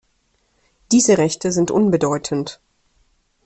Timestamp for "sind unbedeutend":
1.51-2.59